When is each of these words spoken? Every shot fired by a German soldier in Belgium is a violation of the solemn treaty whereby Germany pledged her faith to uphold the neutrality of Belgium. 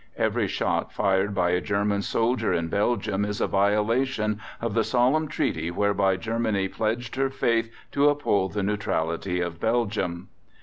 Every 0.17 0.47
shot 0.47 0.91
fired 0.91 1.35
by 1.35 1.51
a 1.51 1.61
German 1.61 2.01
soldier 2.01 2.51
in 2.51 2.69
Belgium 2.69 3.23
is 3.23 3.39
a 3.39 3.45
violation 3.45 4.41
of 4.59 4.73
the 4.73 4.83
solemn 4.83 5.27
treaty 5.27 5.69
whereby 5.69 6.15
Germany 6.17 6.67
pledged 6.69 7.17
her 7.17 7.29
faith 7.29 7.71
to 7.91 8.09
uphold 8.09 8.53
the 8.53 8.63
neutrality 8.63 9.41
of 9.41 9.59
Belgium. 9.59 10.29